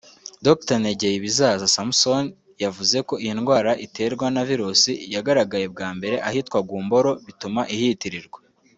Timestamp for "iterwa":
3.85-4.25